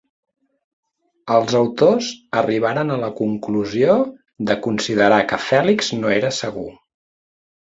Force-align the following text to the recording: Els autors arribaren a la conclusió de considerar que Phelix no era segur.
Els 1.35 1.57
autors 1.59 2.07
arribaren 2.41 2.93
a 2.93 2.97
la 3.03 3.09
conclusió 3.19 3.99
de 4.51 4.57
considerar 4.69 5.21
que 5.35 5.41
Phelix 5.45 5.93
no 6.01 6.15
era 6.19 6.33
segur. 6.41 6.67